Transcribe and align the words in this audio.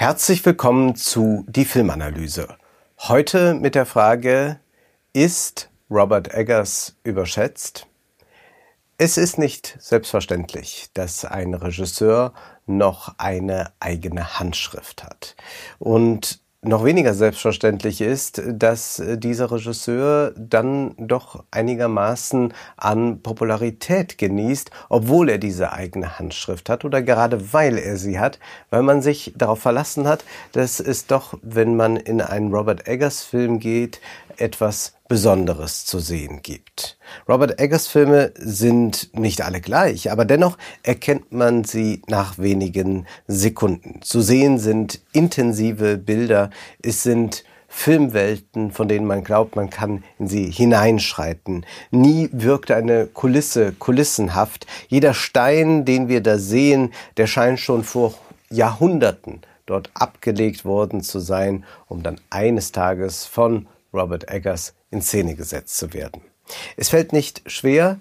Herzlich 0.00 0.42
willkommen 0.46 0.96
zu 0.96 1.44
Die 1.46 1.66
Filmanalyse. 1.66 2.56
Heute 3.00 3.52
mit 3.52 3.74
der 3.74 3.84
Frage, 3.84 4.58
ist 5.12 5.68
Robert 5.90 6.32
Eggers 6.32 6.96
überschätzt? 7.04 7.86
Es 8.96 9.18
ist 9.18 9.36
nicht 9.36 9.76
selbstverständlich, 9.78 10.88
dass 10.94 11.26
ein 11.26 11.52
Regisseur 11.52 12.32
noch 12.64 13.16
eine 13.18 13.74
eigene 13.78 14.38
Handschrift 14.38 15.04
hat. 15.04 15.36
Und 15.78 16.40
noch 16.62 16.84
weniger 16.84 17.14
selbstverständlich 17.14 18.02
ist, 18.02 18.42
dass 18.46 19.02
dieser 19.16 19.50
Regisseur 19.50 20.34
dann 20.36 20.94
doch 20.98 21.44
einigermaßen 21.50 22.52
an 22.76 23.22
Popularität 23.22 24.18
genießt, 24.18 24.70
obwohl 24.90 25.30
er 25.30 25.38
diese 25.38 25.72
eigene 25.72 26.18
Handschrift 26.18 26.68
hat 26.68 26.84
oder 26.84 27.00
gerade 27.00 27.54
weil 27.54 27.78
er 27.78 27.96
sie 27.96 28.20
hat, 28.20 28.38
weil 28.68 28.82
man 28.82 29.00
sich 29.00 29.32
darauf 29.36 29.60
verlassen 29.60 30.06
hat, 30.06 30.22
dass 30.52 30.80
es 30.80 31.06
doch, 31.06 31.38
wenn 31.42 31.76
man 31.76 31.96
in 31.96 32.20
einen 32.20 32.52
Robert 32.54 32.86
Eggers 32.86 33.22
Film 33.22 33.58
geht, 33.58 34.00
etwas 34.36 34.99
Besonderes 35.10 35.86
zu 35.86 35.98
sehen 35.98 36.38
gibt. 36.40 36.96
Robert 37.28 37.60
Eggers 37.60 37.88
Filme 37.88 38.32
sind 38.36 39.10
nicht 39.12 39.42
alle 39.42 39.60
gleich, 39.60 40.12
aber 40.12 40.24
dennoch 40.24 40.56
erkennt 40.84 41.32
man 41.32 41.64
sie 41.64 42.02
nach 42.06 42.38
wenigen 42.38 43.08
Sekunden. 43.26 44.02
Zu 44.02 44.20
sehen 44.20 44.60
sind 44.60 45.00
intensive 45.12 45.98
Bilder, 45.98 46.50
es 46.80 47.02
sind 47.02 47.42
Filmwelten, 47.66 48.70
von 48.70 48.86
denen 48.86 49.04
man 49.04 49.24
glaubt, 49.24 49.56
man 49.56 49.68
kann 49.68 50.04
in 50.20 50.28
sie 50.28 50.48
hineinschreiten. 50.48 51.66
Nie 51.90 52.30
wirkt 52.30 52.70
eine 52.70 53.06
Kulisse 53.06 53.72
kulissenhaft. 53.72 54.68
Jeder 54.86 55.12
Stein, 55.12 55.84
den 55.84 56.06
wir 56.06 56.20
da 56.20 56.38
sehen, 56.38 56.92
der 57.16 57.26
scheint 57.26 57.58
schon 57.58 57.82
vor 57.82 58.14
Jahrhunderten 58.48 59.40
dort 59.66 59.90
abgelegt 59.92 60.64
worden 60.64 61.00
zu 61.00 61.18
sein, 61.18 61.64
um 61.88 62.04
dann 62.04 62.20
eines 62.30 62.70
Tages 62.70 63.26
von 63.26 63.66
Robert 63.92 64.30
Eggers 64.30 64.74
in 64.90 65.02
Szene 65.02 65.34
gesetzt 65.34 65.76
zu 65.76 65.92
werden. 65.92 66.22
Es 66.76 66.88
fällt 66.88 67.12
nicht 67.12 67.42
schwer, 67.46 68.00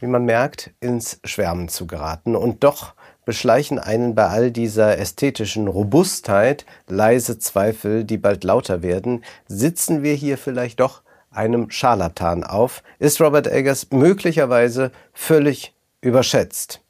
wie 0.00 0.06
man 0.06 0.24
merkt, 0.24 0.70
ins 0.80 1.20
Schwärmen 1.24 1.68
zu 1.68 1.86
geraten. 1.86 2.36
Und 2.36 2.62
doch 2.64 2.94
beschleichen 3.24 3.78
einen 3.78 4.14
bei 4.14 4.26
all 4.26 4.50
dieser 4.50 4.98
ästhetischen 4.98 5.68
Robustheit 5.68 6.64
leise 6.86 7.38
Zweifel, 7.38 8.04
die 8.04 8.16
bald 8.16 8.44
lauter 8.44 8.82
werden. 8.82 9.24
Sitzen 9.48 10.02
wir 10.02 10.14
hier 10.14 10.38
vielleicht 10.38 10.80
doch 10.80 11.02
einem 11.30 11.70
Scharlatan 11.70 12.44
auf? 12.44 12.82
Ist 12.98 13.20
Robert 13.20 13.46
Eggers 13.46 13.88
möglicherweise 13.90 14.92
völlig 15.12 15.74
überschätzt? 16.00 16.80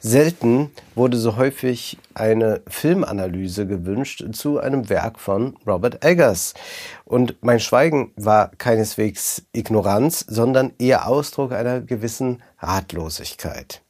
Selten 0.00 0.70
wurde 0.94 1.16
so 1.16 1.36
häufig 1.36 1.98
eine 2.14 2.62
Filmanalyse 2.66 3.66
gewünscht 3.66 4.24
zu 4.32 4.58
einem 4.58 4.88
Werk 4.88 5.18
von 5.18 5.56
Robert 5.66 6.04
Eggers. 6.04 6.54
Und 7.04 7.36
mein 7.42 7.60
Schweigen 7.60 8.12
war 8.16 8.50
keineswegs 8.58 9.42
Ignoranz, 9.52 10.24
sondern 10.28 10.72
eher 10.78 11.06
Ausdruck 11.06 11.52
einer 11.52 11.80
gewissen 11.80 12.42
Ratlosigkeit. 12.58 13.82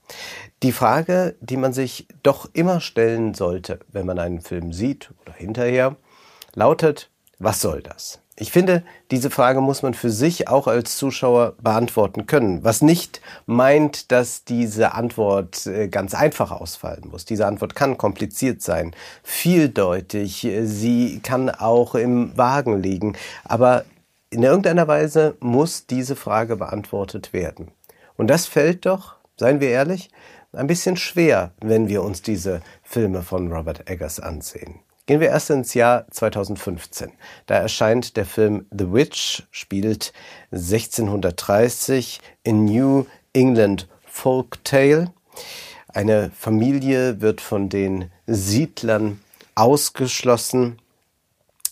Die 0.63 0.73
Frage, 0.73 1.37
die 1.41 1.57
man 1.57 1.73
sich 1.73 2.07
doch 2.23 2.49
immer 2.53 2.81
stellen 2.81 3.35
sollte, 3.35 3.81
wenn 3.89 4.07
man 4.07 4.19
einen 4.19 4.41
Film 4.41 4.73
sieht 4.73 5.11
oder 5.23 5.33
hinterher, 5.33 5.97
lautet, 6.55 7.11
was 7.39 7.61
soll 7.61 7.83
das? 7.83 8.20
Ich 8.41 8.53
finde, 8.53 8.83
diese 9.11 9.29
Frage 9.29 9.61
muss 9.61 9.83
man 9.83 9.93
für 9.93 10.09
sich 10.09 10.49
auch 10.49 10.67
als 10.67 10.97
Zuschauer 10.97 11.57
beantworten 11.63 12.25
können, 12.25 12.65
was 12.65 12.81
nicht 12.81 13.21
meint, 13.45 14.11
dass 14.13 14.45
diese 14.45 14.95
Antwort 14.95 15.67
äh, 15.67 15.89
ganz 15.89 16.15
einfach 16.15 16.51
ausfallen 16.51 17.09
muss. 17.11 17.27
Diese 17.27 17.47
Antwort 17.47 17.75
kann 17.75 17.99
kompliziert 17.99 18.63
sein, 18.63 18.93
vieldeutig, 19.23 20.49
sie 20.63 21.21
kann 21.23 21.51
auch 21.51 21.95
im 21.95 22.35
Wagen 22.35 22.81
liegen, 22.81 23.15
aber 23.45 23.85
in 24.31 24.43
irgendeiner 24.43 24.89
Weise 24.89 25.37
muss 25.41 25.85
diese 25.87 26.17
Frage 26.17 26.57
beantwortet 26.57 27.35
werden. 27.35 27.73
Und 28.17 28.29
das 28.29 28.47
fällt 28.47 28.87
doch, 28.87 29.17
seien 29.37 29.61
wir 29.61 29.69
ehrlich, 29.69 30.09
ein 30.55 30.67
bisschen 30.67 30.97
schwer, 30.97 31.53
wenn 31.61 31.89
wir 31.89 32.03
uns 32.03 32.23
diese 32.23 32.63
Filme 32.83 33.21
von 33.21 33.53
Robert 33.53 33.91
Eggers 33.91 34.19
ansehen. 34.19 34.81
Gehen 35.11 35.19
wir 35.19 35.31
erst 35.31 35.51
ins 35.51 35.75
Jahr 35.75 36.07
2015. 36.13 37.11
Da 37.47 37.57
erscheint 37.57 38.17
der 38.17 38.25
Film 38.25 38.67
The 38.71 38.93
Witch, 38.93 39.43
spielt 39.51 40.13
1630 40.53 42.21
in 42.45 42.65
New 42.67 43.07
England 43.33 43.89
Folk 44.07 44.63
Tale. 44.63 45.13
Eine 45.89 46.31
Familie 46.31 47.21
wird 47.21 47.41
von 47.41 47.69
den 47.69 48.13
Siedlern 48.29 49.19
ausgeschlossen. 49.57 50.81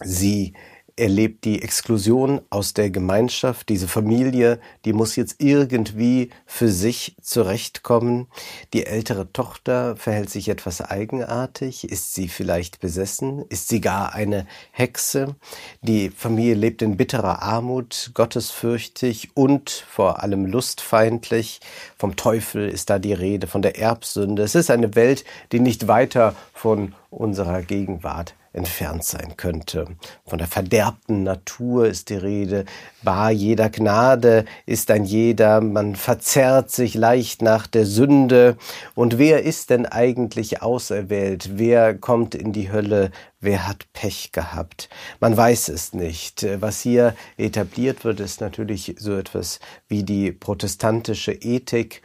Sie 0.03 0.55
erlebt 0.99 1.45
die 1.45 1.63
Exklusion 1.63 2.41
aus 2.51 2.75
der 2.75 2.91
Gemeinschaft. 2.91 3.69
Diese 3.69 3.89
Familie, 3.89 4.59
die 4.85 4.93
muss 4.93 5.17
jetzt 5.17 5.37
irgendwie 5.39 6.31
für 6.47 6.69
sich 6.69 7.17
zurechtkommen. 7.23 8.27
Die 8.73 8.87
ältere 8.87 9.33
Tochter 9.33 9.97
verhält 9.97 10.31
sich 10.31 10.49
etwas 10.49 10.81
eigenartig. 10.81 11.91
Ist 11.91 12.15
sie 12.15 12.29
vielleicht 12.29 12.81
besessen? 12.81 13.45
Ist 13.49 13.69
sie 13.69 13.81
gar 13.81 14.15
eine 14.15 14.47
Hexe? 14.73 15.37
Die 15.83 16.11
Familie 16.11 16.55
lebt 16.55 16.83
in 16.83 16.97
bitterer 16.97 17.43
Armut, 17.43 18.11
gottesfürchtig 18.15 19.31
und 19.35 19.71
vor 19.71 20.23
allem 20.23 20.47
lustfeindlich. 20.47 21.61
Vom 21.97 22.17
Teufel 22.17 22.69
ist 22.69 22.91
da 22.91 22.99
die 22.99 23.13
Rede, 23.13 23.47
von 23.47 23.63
der 23.63 23.79
Erbsünde. 23.79 24.43
Es 24.43 24.55
ist 24.55 24.71
eine 24.71 24.95
Welt, 24.95 25.25
die 25.53 25.61
nicht 25.61 25.89
weiter 25.89 26.35
von 26.53 26.95
unserer 27.11 27.63
Gegenwart 27.63 28.35
entfernt 28.59 29.05
sein 29.05 29.39
könnte. 29.39 29.87
Von 30.27 30.39
der 30.39 30.49
verderbten 30.49 31.23
Natur 31.23 31.87
ist 31.87 32.11
die 32.11 32.17
Rede. 32.17 32.67
Bar 33.03 33.31
jeder 33.31 33.71
Gnade 33.71 34.45
ist 34.67 34.91
ein 34.91 35.05
jeder. 35.05 35.63
Man 35.63 35.97
verzerrt 35.97 36.71
sich 36.71 36.95
leicht 36.95 37.41
nach 37.41 37.67
der 37.67 37.87
Sünde. 37.87 38.59
Und 38.95 39.17
wer 39.17 39.45
ist 39.45 39.71
denn 39.71 39.87
eigentlich 39.87 40.61
auserwählt? 40.61 41.53
Wer 41.55 41.95
kommt 41.95 42.35
in 42.35 42.53
die 42.53 42.71
Hölle? 42.71 43.11
Wer 43.41 43.67
hat 43.67 43.87
Pech 43.93 44.33
gehabt? 44.33 44.91
Man 45.21 45.37
weiß 45.37 45.69
es 45.69 45.95
nicht. 45.95 46.45
Was 46.61 46.81
hier 46.81 47.15
etabliert 47.37 48.05
wird, 48.05 48.21
ist 48.21 48.41
natürlich 48.41 48.97
so 48.99 49.17
etwas 49.17 49.61
wie 49.87 50.03
die 50.03 50.33
protestantische 50.33 51.33
Ethik. 51.33 52.03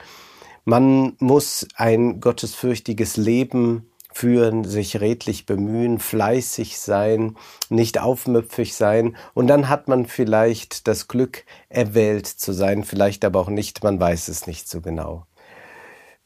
Man 0.65 1.17
muss 1.19 1.67
ein 1.75 2.21
gottesfürchtiges 2.21 3.17
Leben 3.17 3.89
führen, 4.13 4.63
sich 4.63 5.01
redlich 5.01 5.45
bemühen, 5.45 5.99
fleißig 5.99 6.79
sein, 6.79 7.35
nicht 7.69 7.99
aufmüpfig 7.99 8.75
sein 8.75 9.15
und 9.33 9.47
dann 9.47 9.69
hat 9.69 9.87
man 9.87 10.05
vielleicht 10.05 10.87
das 10.87 11.07
Glück, 11.07 11.45
erwählt 11.69 12.27
zu 12.27 12.53
sein, 12.53 12.83
vielleicht 12.83 13.25
aber 13.25 13.39
auch 13.39 13.49
nicht, 13.49 13.83
man 13.83 13.99
weiß 13.99 14.27
es 14.27 14.47
nicht 14.47 14.69
so 14.69 14.81
genau. 14.81 15.25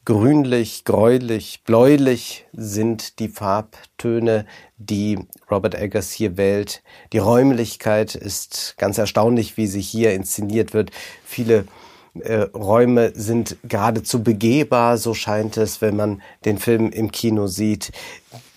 Grünlich, 0.08 0.86
gräulich, 0.86 1.64
bläulich 1.64 2.46
sind 2.54 3.18
die 3.18 3.28
Farbtöne, 3.28 4.46
die 4.78 5.18
Robert 5.50 5.74
Eggers 5.74 6.12
hier 6.12 6.38
wählt. 6.38 6.82
Die 7.12 7.18
Räumlichkeit 7.18 8.14
ist 8.14 8.76
ganz 8.78 8.96
erstaunlich, 8.96 9.58
wie 9.58 9.66
sie 9.66 9.82
hier 9.82 10.14
inszeniert 10.14 10.72
wird. 10.72 10.92
Viele 11.26 11.66
äh, 12.22 12.48
Räume 12.54 13.12
sind 13.14 13.56
geradezu 13.64 14.22
begehbar, 14.22 14.98
so 14.98 15.14
scheint 15.14 15.56
es, 15.56 15.80
wenn 15.80 15.96
man 15.96 16.22
den 16.44 16.58
Film 16.58 16.90
im 16.90 17.12
Kino 17.12 17.46
sieht. 17.46 17.92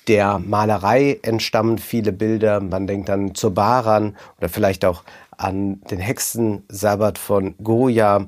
Der 0.08 0.40
Malerei 0.40 1.20
entstammen 1.22 1.78
viele 1.78 2.12
Bilder. 2.12 2.60
Man 2.60 2.88
denkt 2.88 3.10
dann 3.10 3.36
zur 3.36 3.54
Baran 3.54 4.18
oder 4.38 4.50
vielleicht 4.50 4.84
auch 4.84 5.04
an 5.38 5.82
den 5.90 6.00
Hexensabbat 6.00 7.18
von 7.18 7.56
Goya. 7.64 8.28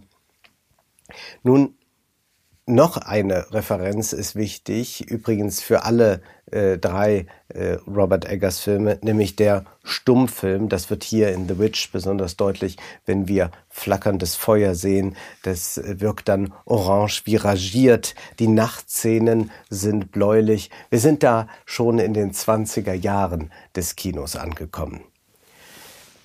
Nun, 1.43 1.75
noch 2.65 2.97
eine 2.97 3.51
Referenz 3.51 4.13
ist 4.13 4.35
wichtig, 4.35 5.09
übrigens 5.09 5.61
für 5.61 5.83
alle 5.83 6.21
äh, 6.49 6.77
drei 6.77 7.25
äh, 7.53 7.77
Robert 7.87 8.25
Eggers 8.25 8.59
Filme, 8.59 8.99
nämlich 9.01 9.35
der 9.35 9.65
Stummfilm. 9.83 10.69
Das 10.69 10.89
wird 10.89 11.03
hier 11.03 11.31
in 11.31 11.47
The 11.47 11.59
Witch 11.59 11.91
besonders 11.91 12.35
deutlich, 12.35 12.77
wenn 13.05 13.27
wir 13.27 13.51
flackerndes 13.69 14.35
Feuer 14.35 14.75
sehen. 14.75 15.15
Das 15.43 15.77
äh, 15.77 15.99
wirkt 15.99 16.29
dann 16.29 16.53
orange 16.65 17.25
viragiert. 17.25 18.15
Die 18.39 18.47
Nachtszenen 18.47 19.51
sind 19.69 20.11
bläulich. 20.11 20.69
Wir 20.89 20.99
sind 20.99 21.23
da 21.23 21.47
schon 21.65 21.99
in 21.99 22.13
den 22.13 22.31
20er 22.31 22.93
Jahren 22.93 23.51
des 23.75 23.95
Kinos 23.95 24.35
angekommen. 24.35 25.01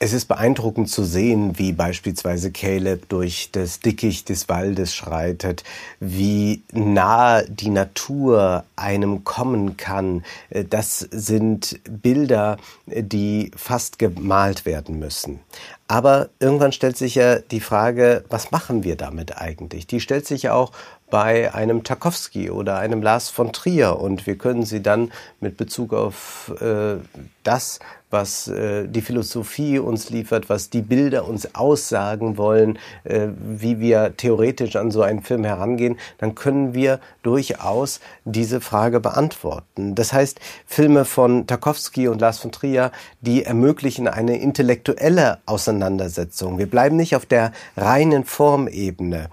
Es 0.01 0.13
ist 0.13 0.27
beeindruckend 0.27 0.89
zu 0.89 1.03
sehen, 1.03 1.59
wie 1.59 1.73
beispielsweise 1.73 2.53
Caleb 2.53 3.09
durch 3.09 3.49
das 3.51 3.81
Dickicht 3.81 4.29
des 4.29 4.49
Waldes 4.49 4.95
schreitet, 4.95 5.65
wie 5.99 6.63
nah 6.71 7.43
die 7.43 7.71
Natur 7.71 8.65
einem 8.77 9.25
kommen 9.25 9.77
kann. 9.77 10.25
Das 10.71 11.01
sind 11.01 11.81
Bilder, 11.85 12.59
die 12.87 13.51
fast 13.57 13.99
gemalt 13.99 14.67
werden 14.67 15.01
müssen. 15.01 15.41
Aber 15.89 16.29
irgendwann 16.39 16.73
stellt 16.73 16.97
sich 16.97 17.17
ja 17.17 17.41
die 17.41 17.61
Frage, 17.61 18.25
was 18.29 18.53
machen 18.53 18.85
wir 18.85 18.95
damit 18.95 19.39
eigentlich? 19.39 19.89
Die 19.89 20.01
stellt 20.01 20.27
sich 20.27 20.45
ja 20.45 20.53
auch 20.53 20.71
bei 21.11 21.55
einem 21.55 21.85
Tarkovsky 21.85 22.51
oder 22.51 22.79
einem 22.79 23.03
Lars 23.03 23.29
von 23.29 23.53
Trier 23.53 23.99
und 23.99 24.27
wir 24.27 24.37
können 24.37 24.65
sie 24.65 24.83
dann 24.83 25.11
mit 25.41 25.57
Bezug 25.57 25.93
auf 25.95 26.53
äh, 26.61 26.97
das, 27.45 27.79
was 28.11 28.49
äh, 28.49 28.87
die 28.89 29.01
Philosophie 29.01 29.79
uns 29.79 30.11
liefert, 30.11 30.49
was 30.49 30.71
die 30.71 30.81
Bilder 30.81 31.27
uns 31.29 31.55
aussagen 31.55 32.37
wollen, 32.37 32.79
äh, 33.05 33.29
wie 33.39 33.81
wir 33.81 34.17
theoretisch 34.17 34.77
an 34.77 34.91
so 34.91 35.03
einen 35.03 35.23
Film 35.23 35.45
herangehen, 35.45 35.99
dann 36.19 36.35
können 36.35 36.75
wir 36.75 37.01
durchaus 37.23 38.01
diese 38.25 38.61
Frage 38.61 39.01
beantworten. 39.01 39.95
Das 39.95 40.13
heißt, 40.13 40.41
Filme 40.67 41.05
von 41.05 41.47
Tarkovsky 41.47 42.09
und 42.09 42.21
Lars 42.21 42.39
von 42.39 42.53
Trier, 42.53 42.93
die 43.21 43.45
ermöglichen 43.45 44.09
eine 44.09 44.39
intellektuelle 44.39 45.39
Auseinandersetzung. 45.47 46.59
Wir 46.59 46.69
bleiben 46.69 46.97
nicht 46.97 47.17
auf 47.17 47.27
der 47.27 47.53
reinen 47.77 48.25
Formebene. 48.25 49.29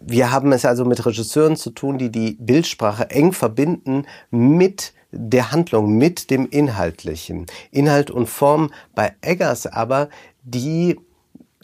Wir 0.00 0.30
haben 0.30 0.52
es 0.52 0.64
also 0.64 0.84
mit 0.84 1.04
Regisseuren 1.04 1.56
zu 1.56 1.70
tun, 1.70 1.98
die 1.98 2.10
die 2.10 2.36
Bildsprache 2.40 3.10
eng 3.10 3.32
verbinden 3.32 4.06
mit 4.30 4.92
der 5.10 5.52
Handlung, 5.52 5.96
mit 5.96 6.30
dem 6.30 6.48
Inhaltlichen. 6.48 7.46
Inhalt 7.70 8.10
und 8.10 8.26
Form 8.28 8.70
bei 8.94 9.14
Eggers 9.22 9.66
aber, 9.66 10.08
die 10.42 10.98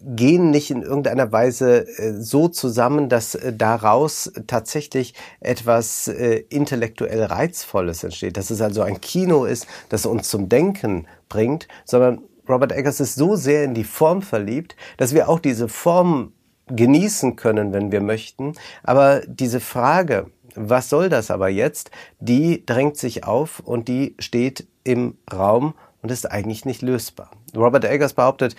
gehen 0.07 0.51
nicht 0.51 0.71
in 0.71 0.83
irgendeiner 0.83 1.33
Weise 1.33 1.87
äh, 1.99 2.13
so 2.21 2.49
zusammen, 2.49 3.09
dass 3.09 3.35
äh, 3.35 3.53
daraus 3.53 4.31
tatsächlich 4.47 5.15
etwas 5.41 6.09
äh, 6.09 6.45
intellektuell 6.51 7.25
Reizvolles 7.25 8.05
entsteht, 8.05 8.37
dass 8.37 8.51
es 8.51 8.61
also 8.61 8.83
ein 8.83 9.01
Kino 9.01 9.47
ist, 9.47 9.67
das 9.89 10.05
uns 10.05 10.29
zum 10.29 10.49
Denken 10.49 11.07
bringt, 11.29 11.69
sondern 11.87 12.21
Robert 12.47 12.73
Eggers 12.73 13.01
ist 13.01 13.15
so 13.15 13.37
sehr 13.37 13.65
in 13.65 13.73
die 13.73 13.85
Form 13.85 14.21
verliebt, 14.21 14.77
dass 14.99 15.15
wir 15.15 15.31
auch 15.31 15.39
diese 15.39 15.69
Form 15.69 16.34
genießen 16.67 17.37
können, 17.37 17.73
wenn 17.73 17.93
wir 17.93 18.01
möchten. 18.01 18.55
Aber 18.83 19.23
diese 19.27 19.61
Frage, 19.61 20.31
was 20.55 20.89
soll 20.89 21.09
das 21.09 21.31
aber 21.31 21.49
jetzt, 21.49 21.91
die 22.21 22.65
drängt 22.65 22.97
sich 22.97 23.25
auf 23.25 23.61
und 23.61 23.89
die 23.89 24.15
steht 24.19 24.67
im 24.85 25.19
Raum 25.33 25.75
und 26.05 26.11
ist 26.11 26.31
eigentlich 26.31 26.67
nicht 26.67 26.83
lösbar. 26.83 27.31
Robert 27.56 27.87
Eggers 27.87 28.12
behauptet, 28.12 28.55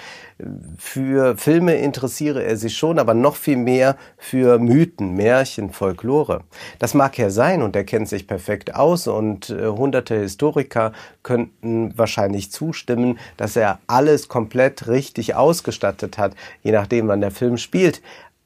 für 0.80 1.38
Filme 1.38 1.75
interessiere 1.75 2.44
er 2.44 2.57
sich 2.57 2.75
schon, 2.75 2.97
aber 2.97 3.13
noch 3.13 3.36
viel 3.36 3.56
mehr 3.56 3.97
für 4.18 4.57
Mythen, 4.57 5.13
Märchen, 5.13 5.69
Folklore. 5.69 6.42
Das 6.80 6.95
mag 6.95 7.19
ja 7.19 7.30
sein 7.30 7.62
und 7.62 7.75
er 7.75 7.83
kennt 7.83 8.09
sich 8.09 8.25
perfekt 8.25 8.74
aus 8.74 9.07
und 9.07 9.51
äh, 9.51 9.68
hunderte 9.68 10.15
Historiker 10.15 10.92
könnten 11.21 11.95
wahrscheinlich 11.95 12.51
zustimmen, 12.51 13.19
dass 13.38 13.56
er 13.56 13.77
alles 13.86 14.27
komplett 14.27 14.88
richtig 14.88 15.36
ausgestattet 15.36 16.18
hat, 16.18 16.33
je 16.63 16.71
nachdem 16.71 17.07
wann 17.09 17.21
der 17.21 17.30
Film 17.30 17.57
spielt. 17.57 18.01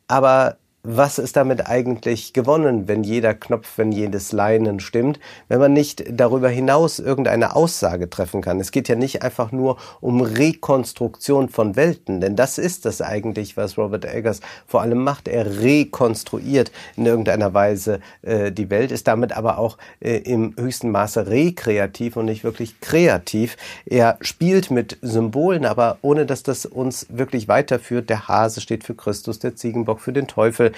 Aber 0.10 0.58
was 0.84 1.20
ist 1.20 1.36
damit 1.36 1.68
eigentlich 1.68 2.32
gewonnen, 2.32 2.88
wenn 2.88 3.04
jeder 3.04 3.34
Knopf, 3.34 3.78
wenn 3.78 3.92
jedes 3.92 4.32
Leinen 4.32 4.80
stimmt, 4.80 5.20
wenn 5.50 5.60
man 5.60 5.74
nicht 5.74 6.06
darüber 6.10 6.48
hinaus 6.48 7.00
irgendeine 7.00 7.56
Aussage 7.56 8.10
treffen 8.10 8.42
kann. 8.42 8.62
Es 8.62 8.72
geht 8.72 8.88
ja 8.88 8.96
nicht 8.96 9.22
einfach 9.22 9.52
nur 9.52 9.78
um 10.00 10.22
Rekonstruktion 10.22 11.50
von 11.50 11.76
Welten, 11.76 12.22
denn 12.22 12.38
das 12.38 12.58
ist 12.58 12.86
das 12.86 13.02
eigentlich, 13.02 13.58
was 13.58 13.78
Robert 13.78 14.06
Eggers 14.06 14.40
vor 14.66 14.82
allem 14.82 15.04
macht. 15.04 15.28
Er 15.28 15.60
rekonstruiert 15.60 16.72
in 16.96 17.06
irgendeiner 17.06 17.54
Weise 17.54 18.00
äh, 18.22 18.52
die 18.52 18.70
Welt, 18.70 18.92
ist 18.92 19.08
damit 19.08 19.34
aber 19.34 19.58
auch 19.58 19.78
äh, 20.00 20.18
im 20.20 20.56
höchsten 20.58 20.92
Maße 20.92 21.28
rekreativ 21.28 22.16
und 22.16 22.26
nicht 22.26 22.46
wirklich 22.46 22.80
kreativ. 22.80 23.58
Er 23.86 24.18
spielt 24.22 24.72
mit 24.72 24.98
Symbolen, 25.02 25.66
aber 25.66 25.98
ohne 26.02 26.26
dass 26.26 26.44
das 26.44 26.66
uns 26.66 27.06
wirklich 27.10 27.50
weiterführt. 27.50 28.10
Der 28.10 28.30
Hase 28.30 28.62
steht 28.62 28.86
für 28.86 28.96
Christus, 28.96 29.40
der 29.40 29.58
Ziegenbock 29.58 30.00
für 30.00 30.14
den 30.14 30.28
Teufel, 30.28 30.69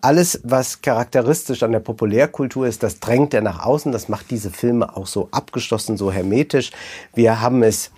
alles, 0.00 0.40
was 0.44 0.82
charakteristisch 0.82 1.62
an 1.62 1.72
der 1.72 1.80
Populärkultur 1.80 2.66
ist, 2.66 2.82
das 2.82 3.00
drängt 3.00 3.34
er 3.34 3.42
nach 3.42 3.64
außen. 3.64 3.92
Das 3.92 4.08
macht 4.08 4.30
diese 4.30 4.50
Filme 4.50 4.96
auch 4.96 5.06
so 5.06 5.28
abgeschlossen, 5.30 5.96
so 5.96 6.10
hermetisch. 6.12 6.70
Wir 7.14 7.40
haben 7.40 7.62
es 7.62 7.90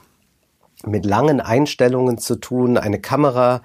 mit 0.87 1.05
langen 1.05 1.41
Einstellungen 1.41 2.19
zu 2.19 2.37
tun. 2.37 2.76
Eine 2.76 3.00
Kamera 3.00 3.62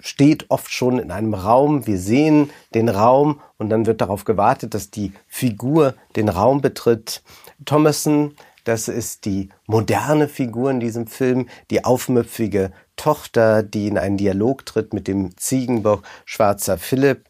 steht 0.00 0.46
oft 0.50 0.70
schon 0.70 0.98
in 0.98 1.10
einem 1.10 1.34
Raum. 1.34 1.86
Wir 1.86 1.98
sehen 1.98 2.50
den 2.74 2.88
Raum 2.88 3.40
und 3.58 3.70
dann 3.70 3.86
wird 3.86 4.00
darauf 4.00 4.24
gewartet, 4.24 4.74
dass 4.74 4.90
die 4.90 5.12
Figur 5.26 5.94
den 6.14 6.28
Raum 6.28 6.60
betritt. 6.60 7.22
Thomason, 7.64 8.34
das 8.64 8.88
ist 8.88 9.24
die 9.24 9.50
moderne 9.66 10.28
Figur 10.28 10.70
in 10.70 10.80
diesem 10.80 11.06
Film, 11.06 11.48
die 11.70 11.84
aufmüpfige 11.84 12.72
Tochter, 12.96 13.62
die 13.62 13.88
in 13.88 13.98
einen 13.98 14.16
Dialog 14.16 14.66
tritt 14.66 14.92
mit 14.92 15.06
dem 15.08 15.36
Ziegenbock 15.36 16.02
Schwarzer 16.24 16.78
Philipp. 16.78 17.24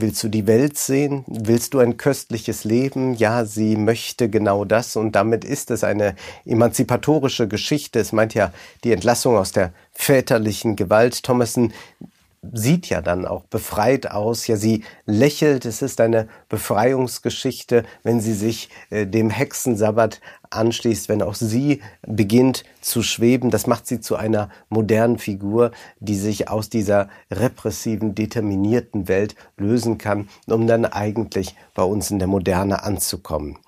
Willst 0.00 0.22
du 0.22 0.28
die 0.28 0.46
Welt 0.46 0.78
sehen? 0.78 1.24
Willst 1.26 1.74
du 1.74 1.80
ein 1.80 1.96
köstliches 1.96 2.62
Leben? 2.62 3.14
Ja, 3.14 3.44
sie 3.44 3.76
möchte 3.76 4.30
genau 4.30 4.64
das 4.64 4.94
und 4.94 5.12
damit 5.12 5.44
ist 5.44 5.72
es 5.72 5.82
eine 5.82 6.14
emanzipatorische 6.44 7.48
Geschichte. 7.48 7.98
Es 7.98 8.12
meint 8.12 8.32
ja 8.32 8.52
die 8.84 8.92
Entlassung 8.92 9.36
aus 9.36 9.50
der 9.50 9.72
väterlichen 9.92 10.76
Gewalt. 10.76 11.24
Thomason 11.24 11.72
sieht 12.52 12.88
ja 12.88 13.00
dann 13.00 13.26
auch 13.26 13.44
befreit 13.44 14.10
aus. 14.10 14.46
Ja, 14.46 14.56
sie 14.56 14.84
lächelt. 15.06 15.64
Es 15.64 15.82
ist 15.82 16.00
eine 16.00 16.28
Befreiungsgeschichte, 16.48 17.84
wenn 18.02 18.20
sie 18.20 18.34
sich 18.34 18.68
äh, 18.90 19.06
dem 19.06 19.30
Hexensabbat 19.30 20.20
anschließt, 20.50 21.08
wenn 21.08 21.22
auch 21.22 21.34
sie 21.34 21.80
beginnt 22.06 22.64
zu 22.80 23.02
schweben. 23.02 23.50
Das 23.50 23.66
macht 23.66 23.86
sie 23.86 24.00
zu 24.00 24.16
einer 24.16 24.50
modernen 24.68 25.18
Figur, 25.18 25.72
die 26.00 26.16
sich 26.16 26.48
aus 26.48 26.68
dieser 26.68 27.08
repressiven, 27.30 28.14
determinierten 28.14 29.08
Welt 29.08 29.34
lösen 29.56 29.98
kann, 29.98 30.28
um 30.46 30.66
dann 30.66 30.84
eigentlich 30.84 31.54
bei 31.74 31.82
uns 31.82 32.10
in 32.10 32.18
der 32.18 32.28
Moderne 32.28 32.82
anzukommen. 32.82 33.58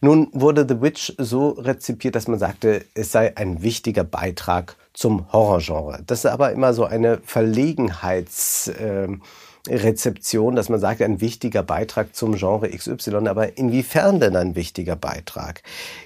Nun 0.00 0.28
wurde 0.32 0.66
The 0.68 0.80
Witch 0.80 1.14
so 1.18 1.50
rezipiert, 1.50 2.14
dass 2.14 2.28
man 2.28 2.38
sagte, 2.38 2.84
es 2.94 3.12
sei 3.12 3.36
ein 3.36 3.62
wichtiger 3.62 4.04
Beitrag 4.04 4.76
zum 4.92 5.32
Horrorgenre. 5.32 6.02
Das 6.06 6.20
ist 6.20 6.26
aber 6.26 6.52
immer 6.52 6.74
so 6.74 6.84
eine 6.84 7.18
Verlegenheitsrezeption, 7.24 9.14
äh, 9.14 9.18
dass 9.64 10.68
man 10.68 10.80
sagt, 10.80 11.02
ein 11.02 11.20
wichtiger 11.20 11.62
Beitrag 11.62 12.16
zum 12.16 12.34
Genre 12.36 12.68
XY. 12.68 13.28
Aber 13.28 13.56
inwiefern 13.56 14.18
denn 14.18 14.34
ein 14.36 14.56
wichtiger 14.56 14.96
Beitrag? 14.96 15.62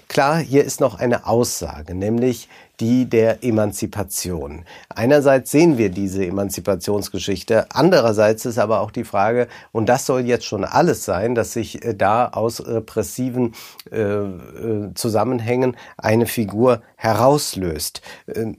Klar, 0.08 0.38
hier 0.38 0.64
ist 0.64 0.80
noch 0.80 0.98
eine 0.98 1.26
Aussage, 1.26 1.94
nämlich 1.94 2.48
die 2.80 3.06
der 3.06 3.42
Emanzipation. 3.42 4.64
Einerseits 4.88 5.50
sehen 5.50 5.78
wir 5.78 5.88
diese 5.88 6.26
Emanzipationsgeschichte, 6.26 7.66
andererseits 7.70 8.44
ist 8.44 8.58
aber 8.58 8.80
auch 8.80 8.90
die 8.90 9.04
Frage, 9.04 9.48
und 9.72 9.88
das 9.88 10.04
soll 10.04 10.26
jetzt 10.26 10.44
schon 10.44 10.64
alles 10.64 11.04
sein, 11.04 11.34
dass 11.34 11.54
sich 11.54 11.82
äh, 11.84 11.94
da 11.94 12.28
aus 12.28 12.66
repressiven 12.66 13.54
äh, 13.90 13.98
äh, 13.98 14.94
Zusammenhängen 14.94 15.76
eine 15.96 16.26
Figur 16.26 16.82
herauslöst. 16.96 18.02
Äh, 18.26 18.52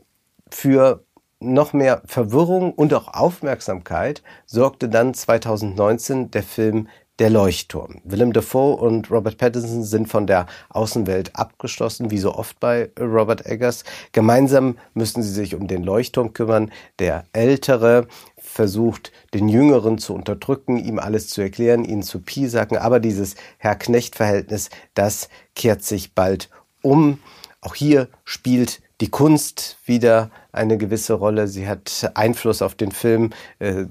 für 0.49 1.03
noch 1.39 1.73
mehr 1.73 2.01
Verwirrung 2.05 2.73
und 2.73 2.93
auch 2.93 3.13
Aufmerksamkeit 3.13 4.23
sorgte 4.45 4.89
dann 4.89 5.13
2019 5.13 6.31
der 6.31 6.43
Film 6.43 6.87
Der 7.19 7.29
Leuchtturm. 7.29 8.01
Willem 8.03 8.31
Dafoe 8.31 8.75
und 8.75 9.09
Robert 9.09 9.37
Pattinson 9.37 9.83
sind 9.83 10.07
von 10.07 10.27
der 10.27 10.45
Außenwelt 10.69 11.35
abgeschlossen, 11.35 12.11
wie 12.11 12.19
so 12.19 12.35
oft 12.35 12.59
bei 12.59 12.91
Robert 12.99 13.45
Eggers. 13.45 13.83
Gemeinsam 14.11 14.77
müssen 14.93 15.23
sie 15.23 15.31
sich 15.31 15.55
um 15.55 15.67
den 15.67 15.83
Leuchtturm 15.83 16.33
kümmern. 16.33 16.71
Der 16.99 17.25
Ältere 17.33 18.07
versucht, 18.37 19.11
den 19.33 19.49
Jüngeren 19.49 19.97
zu 19.97 20.13
unterdrücken, 20.13 20.77
ihm 20.77 20.99
alles 20.99 21.29
zu 21.29 21.41
erklären, 21.41 21.85
ihn 21.85 22.03
zu 22.03 22.19
piesacken. 22.19 22.77
Aber 22.77 22.99
dieses 22.99 23.35
Herr-Knecht-Verhältnis, 23.57 24.69
das 24.93 25.29
kehrt 25.55 25.83
sich 25.83 26.13
bald 26.13 26.49
um. 26.81 27.19
Auch 27.61 27.75
hier 27.75 28.09
spielt 28.23 28.81
die 29.01 29.09
Kunst 29.09 29.77
wieder 29.85 30.31
eine 30.51 30.77
gewisse 30.77 31.13
Rolle. 31.13 31.47
Sie 31.47 31.67
hat 31.67 32.11
Einfluss 32.15 32.61
auf 32.61 32.75
den 32.75 32.91
Film, 32.91 33.31
äh, 33.59 33.85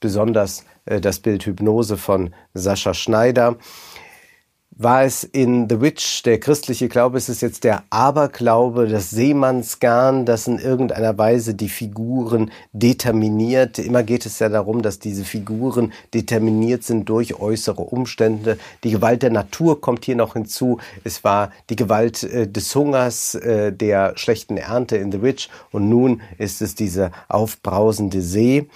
besonders 0.00 0.64
äh, 0.86 1.00
das 1.00 1.18
Bild 1.20 1.46
Hypnose 1.46 1.96
von 1.96 2.34
Sascha 2.54 2.94
Schneider. 2.94 3.56
War 4.74 5.04
es 5.04 5.22
in 5.22 5.68
The 5.68 5.80
Witch, 5.80 6.22
der 6.22 6.40
christliche 6.40 6.88
Glaube, 6.88 7.18
ist 7.18 7.28
es 7.28 7.42
jetzt 7.42 7.64
der 7.64 7.82
Aberglaube, 7.90 8.88
das 8.88 9.10
Seemannsgarn, 9.10 10.24
das 10.24 10.46
in 10.46 10.58
irgendeiner 10.58 11.16
Weise 11.18 11.54
die 11.54 11.68
Figuren 11.68 12.50
determiniert. 12.72 13.78
Immer 13.78 14.02
geht 14.02 14.24
es 14.24 14.38
ja 14.38 14.48
darum, 14.48 14.80
dass 14.80 14.98
diese 14.98 15.24
Figuren 15.24 15.92
determiniert 16.14 16.84
sind 16.84 17.08
durch 17.08 17.38
äußere 17.38 17.82
Umstände. 17.82 18.58
Die 18.82 18.90
Gewalt 18.90 19.22
der 19.22 19.30
Natur 19.30 19.80
kommt 19.80 20.06
hier 20.06 20.16
noch 20.16 20.32
hinzu. 20.32 20.78
Es 21.04 21.22
war 21.22 21.52
die 21.68 21.76
Gewalt 21.76 22.22
äh, 22.22 22.48
des 22.48 22.74
Hungers, 22.74 23.34
äh, 23.34 23.72
der 23.72 24.16
schlechten 24.16 24.56
Ernte 24.56 24.96
in 24.96 25.12
The 25.12 25.20
Witch 25.20 25.50
und 25.70 25.90
nun 25.90 26.22
ist 26.38 26.62
es 26.62 26.74
diese 26.74 27.12
aufbrausende 27.28 28.22
See. 28.22 28.68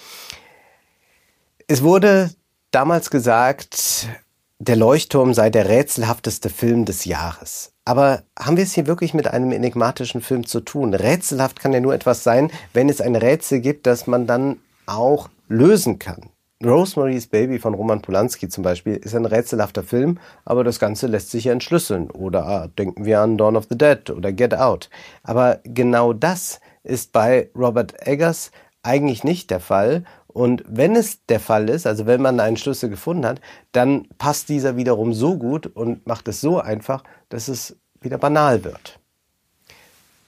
Es 1.67 1.83
wurde 1.83 2.31
damals 2.71 3.11
gesagt, 3.11 4.09
der 4.59 4.77
Leuchtturm 4.77 5.35
sei 5.35 5.51
der 5.51 5.69
rätselhafteste 5.69 6.49
Film 6.49 6.85
des 6.85 7.05
Jahres. 7.05 7.73
Aber 7.85 8.23
haben 8.39 8.57
wir 8.57 8.65
es 8.65 8.73
hier 8.73 8.87
wirklich 8.87 9.15
mit 9.15 9.29
einem 9.29 9.53
enigmatischen 9.53 10.21
Film 10.21 10.47
zu 10.47 10.61
tun? 10.61 10.95
Rätselhaft 10.95 11.61
kann 11.61 11.73
ja 11.73 11.81
nur 11.81 11.95
etwas 11.95 12.25
sein, 12.25 12.51
wenn 12.73 12.89
es 12.89 13.01
ein 13.01 13.17
Rätsel 13.17 13.61
gibt, 13.61 13.87
das 13.87 14.07
man 14.07 14.27
dann 14.27 14.59
auch 14.87 15.29
lösen 15.49 15.99
kann. 15.99 16.31
Rosemary's 16.65 17.27
Baby 17.27 17.59
von 17.59 17.75
Roman 17.75 18.01
Polanski 18.01 18.49
zum 18.49 18.65
Beispiel 18.65 18.97
ist 18.97 19.15
ein 19.15 19.27
rätselhafter 19.27 19.83
Film, 19.83 20.19
aber 20.47 20.65
das 20.65 20.79
Ganze 20.79 21.07
lässt 21.07 21.31
sich 21.31 21.45
ja 21.45 21.53
entschlüsseln. 21.53 22.11
Oder 22.11 22.47
ah, 22.47 22.69
denken 22.79 23.05
wir 23.05 23.21
an 23.21 23.37
Dawn 23.37 23.57
of 23.57 23.67
the 23.69 23.77
Dead 23.77 24.09
oder 24.09 24.33
Get 24.33 24.55
Out. 24.55 24.89
Aber 25.23 25.61
genau 25.65 26.15
das 26.15 26.61
ist 26.83 27.13
bei 27.13 27.51
Robert 27.55 28.07
Eggers 28.07 28.53
eigentlich 28.83 29.23
nicht 29.23 29.51
der 29.51 29.61
Fall 29.61 30.05
und 30.37 30.63
wenn 30.69 30.97
es 30.97 31.25
der 31.25 31.41
Fall 31.41 31.71
ist, 31.71 31.87
also 31.87 32.05
wenn 32.05 32.21
man 32.21 32.41
einen 32.41 32.59
Schlüssel 32.59 32.91
gefunden 32.91 33.25
hat, 33.25 33.41
dann 33.73 34.07
passt 34.19 34.51
dieser 34.51 34.77
wiederum 34.77 35.15
so 35.15 35.39
gut 35.39 35.67
und 35.67 36.07
macht 36.07 36.29
es 36.29 36.43
so 36.43 36.61
einfach, 36.61 37.05
dass 37.31 37.49
es 37.49 37.79
wieder 38.03 38.19
banal 38.19 38.63
wird. 38.63 39.01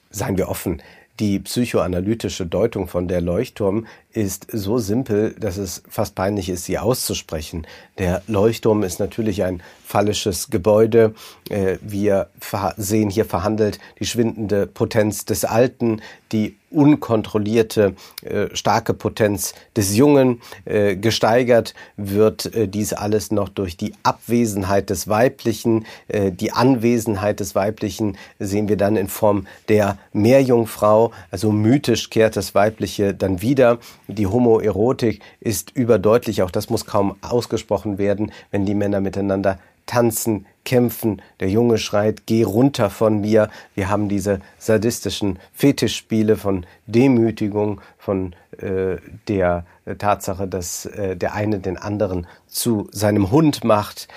Seien 0.09 0.35
wir 0.35 0.49
offen, 0.49 0.81
die 1.19 1.37
psychoanalytische 1.37 2.47
Deutung 2.47 2.87
von 2.87 3.07
der 3.07 3.21
Leuchtturm 3.21 3.85
ist 4.11 4.47
so 4.51 4.79
simpel, 4.79 5.35
dass 5.39 5.57
es 5.57 5.83
fast 5.87 6.15
peinlich 6.15 6.49
ist, 6.49 6.65
sie 6.65 6.79
auszusprechen. 6.79 7.67
Der 7.99 8.23
Leuchtturm 8.27 8.83
ist 8.83 8.99
natürlich 8.99 9.43
ein 9.43 9.61
phallisches 9.89 10.49
Gebäude. 10.49 11.15
Äh, 11.49 11.77
wir 11.81 12.29
sehen 12.77 13.09
hier 13.09 13.25
verhandelt 13.25 13.79
die 13.99 14.05
schwindende 14.05 14.67
Potenz 14.67 15.25
des 15.25 15.45
Alten, 15.45 16.01
die 16.31 16.57
unkontrollierte 16.69 17.95
äh, 18.21 18.55
starke 18.55 18.93
Potenz 18.93 19.55
des 19.75 19.97
Jungen. 19.97 20.41
Äh, 20.65 20.95
gesteigert 20.95 21.73
wird 21.97 22.51
dies 22.53 22.93
alles 22.93 23.31
noch 23.31 23.49
durch 23.49 23.77
die 23.77 23.93
Abwesenheit 24.03 24.91
des 24.91 25.07
Weiblichen. 25.07 25.85
Die 26.07 26.51
Anwesenheit 26.51 27.39
des 27.39 27.55
Weiblichen 27.55 28.17
sehen 28.37 28.69
wir 28.69 28.77
dann 28.77 28.95
in 28.95 29.07
Form 29.07 29.47
der 29.67 29.97
Meerjungfrau. 30.13 31.11
Also 31.31 31.51
mythisch 31.51 32.09
kehrt 32.09 32.37
das 32.37 32.53
Weibliche 32.53 33.13
dann 33.13 33.41
wieder. 33.41 33.79
Die 34.09 34.25
Homoerotik 34.25 35.21
ist 35.39 35.71
überdeutlich, 35.75 36.41
auch 36.41 36.49
das 36.49 36.69
muss 36.71 36.85
kaum 36.85 37.15
ausgesprochen 37.21 37.99
werden, 37.99 38.31
wenn 38.49 38.65
die 38.65 38.73
Männer 38.73 39.01
miteinander 39.01 39.59
tanzen, 39.85 40.45
kämpfen. 40.65 41.21
Der 41.39 41.49
Junge 41.49 41.77
schreit, 41.77 42.25
geh 42.25 42.43
runter 42.43 42.89
von 42.89 43.21
mir. 43.21 43.49
Wir 43.75 43.89
haben 43.89 44.09
diese 44.09 44.39
sadistischen 44.57 45.39
Fetischspiele 45.53 46.37
von 46.37 46.65
Demütigung, 46.87 47.81
von 47.97 48.35
äh, 48.57 48.97
der 49.27 49.65
Tatsache, 49.97 50.47
dass 50.47 50.85
äh, 50.85 51.15
der 51.15 51.33
eine 51.33 51.59
den 51.59 51.77
anderen 51.77 52.27
zu 52.47 52.87
seinem 52.91 53.31
Hund 53.31 53.63
macht. 53.63 54.07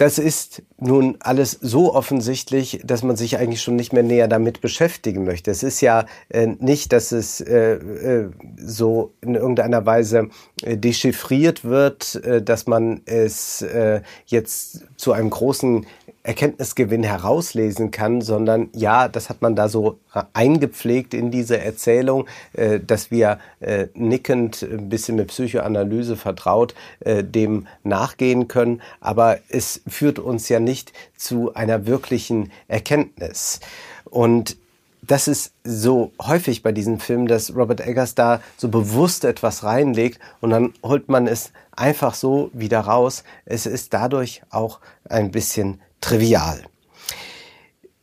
Das 0.00 0.16
ist 0.16 0.62
nun 0.78 1.18
alles 1.20 1.50
so 1.60 1.94
offensichtlich, 1.94 2.80
dass 2.82 3.02
man 3.02 3.16
sich 3.16 3.36
eigentlich 3.36 3.60
schon 3.60 3.76
nicht 3.76 3.92
mehr 3.92 4.02
näher 4.02 4.28
damit 4.28 4.62
beschäftigen 4.62 5.24
möchte. 5.24 5.50
Es 5.50 5.62
ist 5.62 5.82
ja 5.82 6.06
äh, 6.30 6.46
nicht, 6.58 6.94
dass 6.94 7.12
es 7.12 7.42
äh, 7.42 7.74
äh, 7.74 8.30
so 8.56 9.12
in 9.20 9.34
irgendeiner 9.34 9.84
Weise 9.84 10.30
äh, 10.62 10.78
dechiffriert 10.78 11.66
wird, 11.66 12.14
äh, 12.24 12.40
dass 12.40 12.66
man 12.66 13.02
es 13.04 13.60
äh, 13.60 14.00
jetzt 14.24 14.86
zu 14.96 15.12
einem 15.12 15.28
großen 15.28 15.84
Erkenntnisgewinn 16.22 17.02
herauslesen 17.02 17.90
kann, 17.90 18.20
sondern 18.20 18.68
ja, 18.74 19.08
das 19.08 19.30
hat 19.30 19.40
man 19.40 19.56
da 19.56 19.68
so 19.68 19.98
eingepflegt 20.34 21.14
in 21.14 21.30
diese 21.30 21.58
Erzählung, 21.58 22.26
äh, 22.52 22.78
dass 22.78 23.10
wir 23.10 23.38
äh, 23.60 23.86
nickend, 23.94 24.62
ein 24.62 24.90
bisschen 24.90 25.16
mit 25.16 25.28
Psychoanalyse 25.28 26.16
vertraut, 26.16 26.74
äh, 27.00 27.24
dem 27.24 27.66
nachgehen 27.84 28.48
können. 28.48 28.82
Aber 29.00 29.38
es 29.48 29.80
führt 29.86 30.18
uns 30.18 30.48
ja 30.50 30.60
nicht 30.60 30.92
zu 31.16 31.54
einer 31.54 31.86
wirklichen 31.86 32.52
Erkenntnis. 32.68 33.60
Und 34.04 34.58
das 35.02 35.26
ist 35.26 35.54
so 35.64 36.12
häufig 36.20 36.62
bei 36.62 36.72
diesen 36.72 37.00
Filmen, 37.00 37.26
dass 37.26 37.56
Robert 37.56 37.80
Eggers 37.80 38.14
da 38.14 38.42
so 38.58 38.68
bewusst 38.68 39.24
etwas 39.24 39.64
reinlegt 39.64 40.20
und 40.40 40.50
dann 40.50 40.74
holt 40.82 41.08
man 41.08 41.26
es 41.26 41.52
einfach 41.74 42.14
so 42.14 42.50
wieder 42.52 42.80
raus. 42.80 43.24
Es 43.46 43.64
ist 43.64 43.94
dadurch 43.94 44.42
auch 44.50 44.80
ein 45.08 45.30
bisschen 45.30 45.80
trivial. 46.00 46.62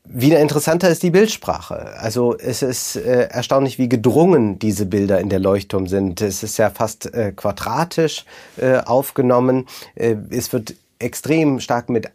Wieder 0.10 0.40
interessanter 0.40 0.90
ist 0.90 1.04
die 1.04 1.10
Bildsprache. 1.10 1.94
Also 2.00 2.38
es 2.38 2.62
ist 2.62 2.96
äh, 2.96 3.28
erstaunlich, 3.30 3.78
wie 3.78 3.90
gedrungen 3.90 4.58
diese 4.58 4.86
Bilder 4.86 5.20
in 5.20 5.28
der 5.28 5.40
Leuchtturm 5.40 5.88
sind. 5.88 6.22
Es 6.22 6.44
ist 6.44 6.58
ja 6.58 6.70
fast 6.70 7.14
äh, 7.14 7.34
quadratisch 7.36 8.24
äh, 8.56 8.78
aufgenommen. 8.78 9.66
Äh, 9.96 10.16
es 10.30 10.54
wird 10.54 10.76
extrem 11.00 11.60
stark 11.60 11.90
mit, 11.90 12.12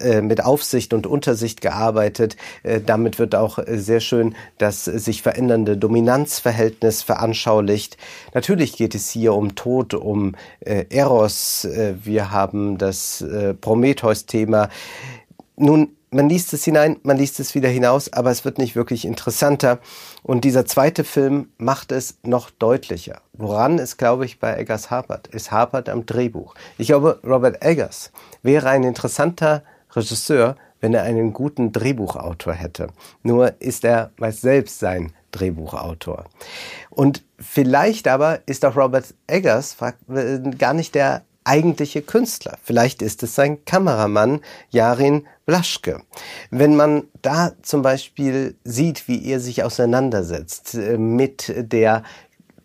äh, 0.00 0.20
mit 0.20 0.44
Aufsicht 0.44 0.92
und 0.92 1.06
Untersicht 1.06 1.60
gearbeitet. 1.60 2.36
Äh, 2.62 2.80
damit 2.80 3.18
wird 3.18 3.34
auch 3.34 3.58
äh, 3.58 3.78
sehr 3.78 4.00
schön 4.00 4.34
das 4.58 4.84
sich 4.84 5.22
verändernde 5.22 5.76
Dominanzverhältnis 5.76 7.02
veranschaulicht. 7.02 7.96
Natürlich 8.34 8.76
geht 8.76 8.94
es 8.94 9.10
hier 9.10 9.34
um 9.34 9.54
Tod, 9.54 9.94
um 9.94 10.34
äh, 10.60 10.86
Eros. 10.90 11.64
Äh, 11.64 11.94
wir 12.02 12.30
haben 12.30 12.78
das 12.78 13.20
äh, 13.20 13.54
Prometheus-Thema. 13.54 14.68
Nun, 15.56 15.97
man 16.10 16.28
liest 16.28 16.52
es 16.52 16.64
hinein, 16.64 16.96
man 17.02 17.16
liest 17.16 17.40
es 17.40 17.54
wieder 17.54 17.68
hinaus, 17.68 18.12
aber 18.12 18.30
es 18.30 18.44
wird 18.44 18.58
nicht 18.58 18.76
wirklich 18.76 19.04
interessanter. 19.04 19.78
Und 20.22 20.44
dieser 20.44 20.64
zweite 20.66 21.04
Film 21.04 21.48
macht 21.58 21.92
es 21.92 22.18
noch 22.22 22.50
deutlicher. 22.50 23.20
Woran 23.32 23.78
es, 23.78 23.96
glaube 23.96 24.24
ich, 24.24 24.38
bei 24.38 24.56
Eggers 24.56 24.90
hapert? 24.90 25.28
Es 25.32 25.50
hapert 25.50 25.88
am 25.88 26.06
Drehbuch. 26.06 26.54
Ich 26.78 26.88
glaube, 26.88 27.20
Robert 27.24 27.64
Eggers 27.64 28.10
wäre 28.42 28.70
ein 28.70 28.84
interessanter 28.84 29.62
Regisseur, 29.94 30.56
wenn 30.80 30.94
er 30.94 31.02
einen 31.02 31.32
guten 31.32 31.72
Drehbuchautor 31.72 32.52
hätte. 32.52 32.88
Nur 33.22 33.60
ist 33.60 33.84
er 33.84 34.10
meist 34.16 34.42
selbst 34.42 34.78
sein 34.78 35.12
Drehbuchautor. 35.32 36.24
Und 36.90 37.22
vielleicht 37.38 38.08
aber 38.08 38.40
ist 38.46 38.64
auch 38.64 38.76
Robert 38.76 39.14
Eggers 39.26 39.76
gar 40.58 40.74
nicht 40.74 40.94
der 40.94 41.22
eigentliche 41.44 42.02
Künstler. 42.02 42.58
Vielleicht 42.62 43.02
ist 43.02 43.22
es 43.22 43.34
sein 43.34 43.64
Kameramann 43.64 44.40
Jarin 44.70 45.26
Blaschke. 45.48 46.02
Wenn 46.50 46.76
man 46.76 47.04
da 47.22 47.52
zum 47.62 47.80
Beispiel 47.80 48.56
sieht, 48.64 49.08
wie 49.08 49.24
er 49.24 49.40
sich 49.40 49.62
auseinandersetzt 49.62 50.74
äh, 50.74 50.98
mit 50.98 51.50
der 51.56 52.02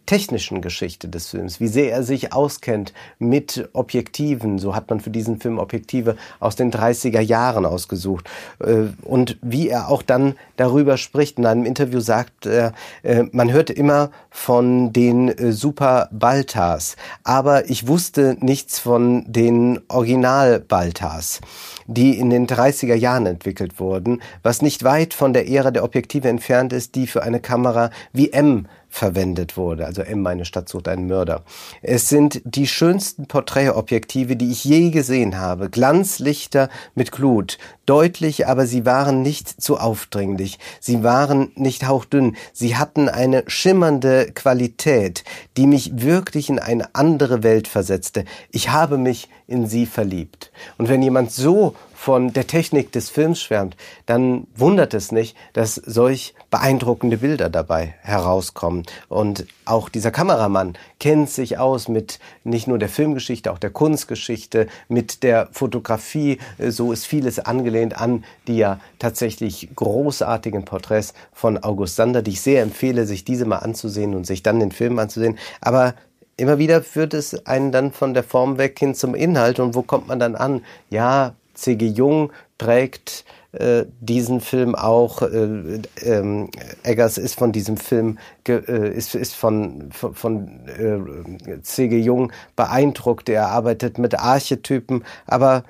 technischen 0.05 0.61
Geschichte 0.61 1.07
des 1.07 1.27
Films, 1.27 1.59
wie 1.59 1.67
sehr 1.67 1.91
er 1.91 2.03
sich 2.03 2.33
auskennt 2.33 2.93
mit 3.19 3.69
Objektiven. 3.73 4.59
So 4.59 4.75
hat 4.75 4.89
man 4.89 4.99
für 4.99 5.09
diesen 5.09 5.39
Film 5.39 5.59
Objektive 5.59 6.17
aus 6.39 6.55
den 6.55 6.71
30er 6.71 7.21
Jahren 7.21 7.65
ausgesucht. 7.65 8.29
Äh, 8.59 8.87
und 9.03 9.37
wie 9.41 9.69
er 9.69 9.89
auch 9.89 10.01
dann 10.01 10.35
darüber 10.57 10.97
spricht. 10.97 11.37
In 11.37 11.45
einem 11.45 11.65
Interview 11.65 11.99
sagt 11.99 12.45
er, 12.45 12.73
äh, 13.03 13.23
man 13.31 13.51
hört 13.51 13.69
immer 13.69 14.11
von 14.29 14.91
den 14.91 15.29
äh, 15.29 15.51
Super 15.51 16.09
Baltas, 16.11 16.95
aber 17.23 17.69
ich 17.69 17.87
wusste 17.87 18.37
nichts 18.39 18.79
von 18.79 19.23
den 19.27 19.79
Original 19.87 20.59
Baltas, 20.59 21.39
die 21.87 22.17
in 22.17 22.29
den 22.29 22.47
30er 22.47 22.95
Jahren 22.95 23.25
entwickelt 23.25 23.79
wurden, 23.79 24.21
was 24.41 24.61
nicht 24.61 24.83
weit 24.83 25.13
von 25.13 25.33
der 25.33 25.47
Ära 25.49 25.71
der 25.71 25.83
Objektive 25.83 26.27
entfernt 26.27 26.73
ist, 26.73 26.95
die 26.95 27.07
für 27.07 27.23
eine 27.23 27.39
Kamera 27.39 27.89
wie 28.11 28.31
M 28.31 28.67
verwendet 28.93 29.57
wurde. 29.57 29.87
Also 29.87 30.03
M, 30.03 30.21
meine 30.21 30.45
Stadt 30.45 30.69
sucht 30.69 30.87
einen 30.87 31.07
Mörder. 31.07 31.41
Es 31.81 32.09
sind 32.09 32.43
die 32.45 32.67
schönsten 32.67 33.25
Porträtobjektive, 33.25 34.35
die 34.35 34.51
ich 34.51 34.63
je 34.63 34.91
gesehen 34.91 35.39
habe. 35.39 35.71
Glanzlichter 35.71 36.69
mit 36.93 37.11
Glut. 37.11 37.57
Deutlich, 37.87 38.45
aber 38.45 38.67
sie 38.67 38.85
waren 38.85 39.23
nicht 39.23 39.59
zu 39.59 39.77
aufdringlich. 39.77 40.59
Sie 40.79 41.03
waren 41.03 41.51
nicht 41.55 41.87
hauchdünn. 41.87 42.35
Sie 42.53 42.77
hatten 42.77 43.09
eine 43.09 43.43
schimmernde 43.47 44.31
Qualität, 44.31 45.23
die 45.57 45.65
mich 45.65 46.03
wirklich 46.03 46.49
in 46.49 46.59
eine 46.59 46.93
andere 46.93 47.41
Welt 47.41 47.67
versetzte. 47.67 48.25
Ich 48.51 48.69
habe 48.69 48.99
mich 48.99 49.27
in 49.47 49.65
sie 49.67 49.87
verliebt. 49.87 50.51
Und 50.77 50.87
wenn 50.87 51.01
jemand 51.01 51.31
so 51.31 51.73
von 52.03 52.33
der 52.33 52.47
Technik 52.47 52.91
des 52.91 53.09
Films 53.09 53.41
schwärmt, 53.41 53.77
dann 54.07 54.45
wundert 54.57 54.93
es 54.93 55.13
nicht, 55.13 55.37
dass 55.53 55.75
solch 55.75 56.33
beeindruckende 56.51 57.15
Bilder 57.15 57.49
dabei 57.49 57.95
herauskommen. 58.01 58.83
Und 59.07 59.45
auch 59.63 59.87
dieser 59.87 60.11
Kameramann 60.11 60.73
kennt 60.99 61.29
sich 61.29 61.59
aus 61.59 61.87
mit 61.87 62.19
nicht 62.43 62.67
nur 62.67 62.77
der 62.77 62.89
Filmgeschichte, 62.89 63.49
auch 63.53 63.57
der 63.57 63.69
Kunstgeschichte, 63.69 64.67
mit 64.89 65.23
der 65.23 65.47
Fotografie. 65.53 66.39
So 66.59 66.91
ist 66.91 67.05
vieles 67.05 67.39
angelehnt 67.39 67.97
an 67.97 68.25
die 68.47 68.57
ja 68.57 68.81
tatsächlich 68.99 69.69
großartigen 69.73 70.65
Porträts 70.65 71.13
von 71.31 71.63
August 71.63 71.95
Sander, 71.95 72.21
die 72.21 72.31
ich 72.31 72.41
sehr 72.41 72.63
empfehle, 72.63 73.05
sich 73.05 73.23
diese 73.23 73.45
mal 73.45 73.59
anzusehen 73.59 74.13
und 74.13 74.27
sich 74.27 74.43
dann 74.43 74.59
den 74.59 74.73
Film 74.73 74.99
anzusehen. 74.99 75.37
Aber 75.61 75.93
immer 76.35 76.57
wieder 76.57 76.83
führt 76.83 77.13
es 77.13 77.45
einen 77.45 77.71
dann 77.71 77.93
von 77.93 78.13
der 78.13 78.23
Form 78.23 78.57
weg 78.57 78.77
hin 78.77 78.93
zum 78.93 79.15
Inhalt. 79.15 79.61
Und 79.61 79.73
wo 79.73 79.83
kommt 79.83 80.09
man 80.09 80.19
dann 80.19 80.35
an? 80.35 80.65
Ja, 80.89 81.35
C.G. 81.53 81.87
Jung 81.87 82.31
prägt 82.57 83.25
äh, 83.53 83.85
diesen 83.99 84.41
Film 84.41 84.73
auch. 84.75 85.21
Äh, 85.21 85.81
ähm, 86.01 86.49
Eggers 86.83 87.17
ist 87.17 87.35
von 87.35 87.51
diesem 87.51 87.77
Film, 87.77 88.17
äh, 88.47 88.89
ist, 88.89 89.13
ist 89.15 89.35
von, 89.35 89.91
von, 89.91 90.15
von 90.15 90.67
äh, 90.67 91.61
C.G. 91.61 91.99
Jung 91.99 92.31
beeindruckt. 92.55 93.29
Er 93.29 93.49
arbeitet 93.49 93.97
mit 93.97 94.19
Archetypen, 94.19 95.03
aber 95.27 95.63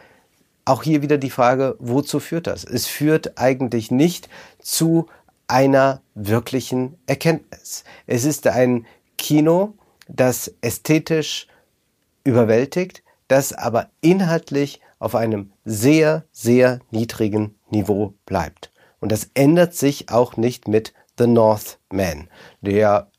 auch 0.65 0.83
hier 0.83 1.01
wieder 1.01 1.17
die 1.17 1.29
Frage, 1.29 1.75
wozu 1.79 2.19
führt 2.19 2.47
das? 2.47 2.63
Es 2.63 2.87
führt 2.87 3.37
eigentlich 3.37 3.91
nicht 3.91 4.29
zu 4.59 5.07
einer 5.47 6.01
wirklichen 6.15 6.97
Erkenntnis. 7.05 7.83
Es 8.07 8.23
ist 8.23 8.47
ein 8.47 8.85
Kino, 9.17 9.73
das 10.07 10.53
ästhetisch 10.61 11.47
überwältigt, 12.23 13.03
das 13.27 13.51
aber 13.51 13.89
inhaltlich 14.01 14.79
auf 15.03 15.15
einem 15.15 15.51
sehr, 15.65 16.25
sehr 16.31 16.79
niedrigen 16.91 17.55
Niveau 17.69 18.13
bleibt. 18.25 18.72
Und 19.00 19.12
das 19.12 19.29
ändert 19.33 19.74
sich 19.74 20.10
auch 20.10 20.38
nicht 20.38 20.67
mit 20.67 20.93
The 21.17 21.27
Northman, 21.27 22.29
der 22.62 23.12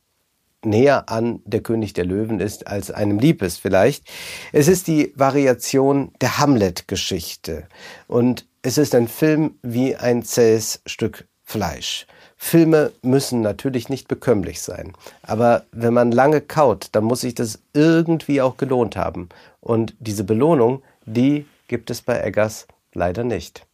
näher 0.64 1.10
an 1.10 1.40
der 1.44 1.60
König 1.60 1.92
der 1.92 2.06
Löwen 2.06 2.40
ist, 2.40 2.66
als 2.66 2.90
einem 2.90 3.18
lieb 3.18 3.42
ist 3.42 3.58
vielleicht. 3.58 4.04
Es 4.52 4.66
ist 4.66 4.86
die 4.86 5.12
Variation 5.14 6.12
der 6.22 6.38
Hamlet-Geschichte. 6.38 7.68
Und 8.08 8.46
es 8.62 8.78
ist 8.78 8.94
ein 8.94 9.06
Film 9.06 9.58
wie 9.62 9.94
ein 9.94 10.22
zähes 10.22 10.80
Stück 10.86 11.28
Fleisch. 11.42 12.06
Filme 12.38 12.92
müssen 13.02 13.42
natürlich 13.42 13.90
nicht 13.90 14.08
bekömmlich 14.08 14.62
sein. 14.62 14.94
Aber 15.22 15.64
wenn 15.70 15.92
man 15.92 16.12
lange 16.12 16.40
kaut, 16.40 16.88
dann 16.92 17.04
muss 17.04 17.20
sich 17.20 17.34
das 17.34 17.58
irgendwie 17.74 18.40
auch 18.40 18.56
gelohnt 18.56 18.96
haben. 18.96 19.28
Und 19.60 19.94
diese 19.98 20.24
Belohnung, 20.24 20.82
die 21.04 21.44
gibt 21.68 21.90
es 21.90 22.02
bei 22.02 22.20
Eggers 22.20 22.66
leider 22.92 23.24
nicht. 23.24 23.66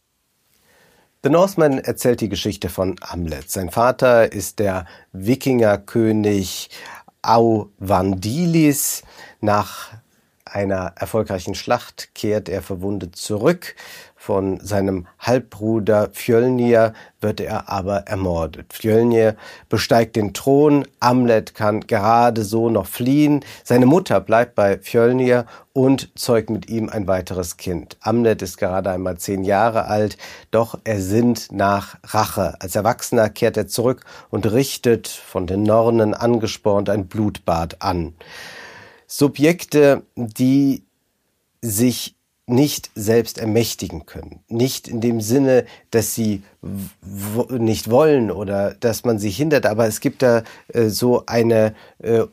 The 1.23 1.29
Northman 1.29 1.77
erzählt 1.77 2.21
die 2.21 2.29
Geschichte 2.29 2.67
von 2.67 2.95
Hamlet. 3.03 3.51
Sein 3.51 3.69
Vater 3.69 4.31
ist 4.31 4.57
der 4.57 4.87
Wikingerkönig 5.11 6.71
Auvandilis. 7.21 9.03
Nach 9.39 9.91
einer 10.45 10.93
erfolgreichen 10.95 11.53
Schlacht 11.53 12.15
kehrt 12.15 12.49
er 12.49 12.63
verwundet 12.63 13.15
zurück. 13.15 13.75
Von 14.23 14.59
seinem 14.59 15.07
Halbbruder 15.17 16.11
Fjölnir 16.13 16.93
wird 17.21 17.39
er 17.39 17.69
aber 17.69 18.01
ermordet. 18.01 18.71
Fjölnir 18.71 19.35
besteigt 19.67 20.15
den 20.15 20.35
Thron, 20.35 20.85
Amlet 20.99 21.55
kann 21.55 21.81
gerade 21.87 22.43
so 22.43 22.69
noch 22.69 22.85
fliehen, 22.85 23.43
seine 23.63 23.87
Mutter 23.87 24.21
bleibt 24.21 24.53
bei 24.53 24.77
Fjölnir 24.77 25.47
und 25.73 26.11
zeugt 26.13 26.51
mit 26.51 26.69
ihm 26.69 26.87
ein 26.87 27.07
weiteres 27.07 27.57
Kind. 27.57 27.97
Amlet 27.99 28.43
ist 28.43 28.57
gerade 28.57 28.91
einmal 28.91 29.17
zehn 29.17 29.43
Jahre 29.43 29.85
alt, 29.85 30.19
doch 30.51 30.77
er 30.83 31.01
sinnt 31.01 31.51
nach 31.51 31.97
Rache. 32.03 32.53
Als 32.59 32.75
Erwachsener 32.75 33.27
kehrt 33.27 33.57
er 33.57 33.65
zurück 33.65 34.05
und 34.29 34.51
richtet, 34.51 35.07
von 35.07 35.47
den 35.47 35.63
Nornen 35.63 36.13
angespornt, 36.13 36.91
ein 36.91 37.07
Blutbad 37.07 37.81
an. 37.81 38.13
Subjekte, 39.07 40.03
die 40.15 40.83
sich 41.63 42.15
nicht 42.47 42.91
selbst 42.95 43.37
ermächtigen 43.37 44.05
können. 44.05 44.41
Nicht 44.47 44.87
in 44.87 45.01
dem 45.01 45.21
Sinne, 45.21 45.65
dass 45.91 46.15
sie 46.15 46.43
nicht 47.49 47.89
wollen 47.89 48.31
oder 48.31 48.73
dass 48.73 49.05
man 49.05 49.19
sie 49.19 49.29
hindert, 49.29 49.65
aber 49.65 49.87
es 49.87 49.99
gibt 49.99 50.21
da 50.21 50.43
äh, 50.69 50.89
so 50.89 51.25
eine 51.25 51.75
äh, 51.99 52.25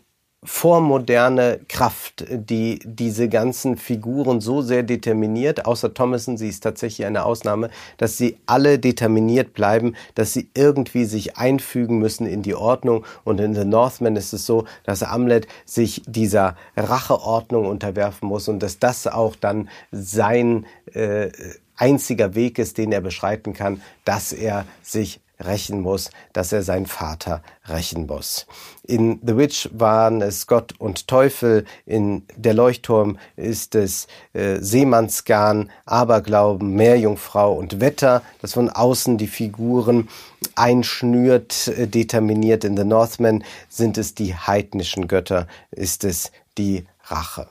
vormoderne 0.44 1.58
Kraft, 1.68 2.24
die 2.30 2.78
diese 2.84 3.28
ganzen 3.28 3.76
Figuren 3.76 4.40
so 4.40 4.62
sehr 4.62 4.84
determiniert, 4.84 5.66
außer 5.66 5.92
Thomason, 5.92 6.36
sie 6.36 6.48
ist 6.48 6.62
tatsächlich 6.62 7.06
eine 7.06 7.24
Ausnahme, 7.24 7.70
dass 7.96 8.16
sie 8.16 8.38
alle 8.46 8.78
determiniert 8.78 9.52
bleiben, 9.52 9.96
dass 10.14 10.32
sie 10.32 10.48
irgendwie 10.54 11.06
sich 11.06 11.36
einfügen 11.36 11.98
müssen 11.98 12.26
in 12.26 12.42
die 12.42 12.54
Ordnung. 12.54 13.04
Und 13.24 13.40
in 13.40 13.54
The 13.54 13.64
Northman 13.64 14.14
ist 14.14 14.32
es 14.32 14.46
so, 14.46 14.64
dass 14.84 15.02
Amlet 15.02 15.48
sich 15.64 16.02
dieser 16.06 16.56
Racheordnung 16.76 17.66
unterwerfen 17.66 18.28
muss 18.28 18.46
und 18.48 18.62
dass 18.62 18.78
das 18.78 19.08
auch 19.08 19.34
dann 19.34 19.68
sein 19.90 20.66
äh, 20.92 21.30
einziger 21.76 22.34
Weg 22.36 22.58
ist, 22.58 22.78
den 22.78 22.92
er 22.92 23.00
beschreiten 23.00 23.54
kann, 23.54 23.82
dass 24.04 24.32
er 24.32 24.66
sich 24.82 25.20
rächen 25.40 25.80
muss, 25.80 26.10
dass 26.32 26.52
er 26.52 26.62
seinen 26.62 26.86
Vater 26.86 27.42
rächen 27.68 28.06
muss. 28.06 28.46
In 28.82 29.20
The 29.24 29.36
Witch 29.36 29.68
waren 29.72 30.22
es 30.22 30.46
Gott 30.46 30.74
und 30.78 31.08
Teufel, 31.08 31.64
in 31.86 32.22
Der 32.36 32.54
Leuchtturm 32.54 33.18
ist 33.36 33.74
es 33.74 34.06
äh, 34.32 34.56
Seemannsgarn, 34.60 35.70
Aberglauben, 35.86 36.74
Meerjungfrau 36.74 37.54
und 37.54 37.80
Wetter, 37.80 38.22
das 38.40 38.54
von 38.54 38.70
außen 38.70 39.18
die 39.18 39.28
Figuren 39.28 40.08
einschnürt, 40.54 41.68
äh, 41.68 41.86
determiniert. 41.86 42.64
In 42.64 42.76
The 42.76 42.84
Northman 42.84 43.44
sind 43.68 43.98
es 43.98 44.14
die 44.14 44.34
heidnischen 44.34 45.08
Götter, 45.08 45.46
ist 45.70 46.04
es 46.04 46.32
die 46.56 46.84
Rache. 47.04 47.48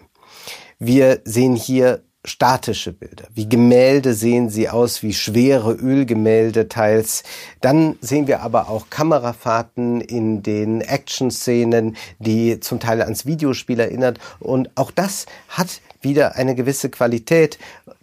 Wir 0.80 1.22
sehen 1.24 1.56
hier 1.56 2.04
statische 2.28 2.94
Bilder. 2.94 3.26
Wie 3.34 3.48
Gemälde 3.48 4.13
sehen 4.13 4.50
sie 4.50 4.70
aus, 4.70 5.04
wie 5.04 5.13
schwere 5.13 5.74
Ölgemälde 5.74 6.68
teils. 6.68 7.24
Dann 7.62 7.98
sehen 8.02 8.28
wir 8.28 8.42
aber 8.42 8.70
auch 8.70 8.90
Kamerafahrten 8.90 10.02
in 10.02 10.44
den 10.44 10.82
Action-Szenen, 10.82 11.96
die 12.20 12.60
zum 12.60 12.80
Teil 12.80 13.02
ans 13.02 13.26
Videospiel 13.26 13.80
erinnert. 13.80 14.20
Und 14.40 14.70
auch 14.76 14.92
das 14.92 15.26
hat 15.50 15.82
wieder 16.02 16.36
eine 16.36 16.56
gewisse 16.56 16.90
Qualität. 16.90 17.58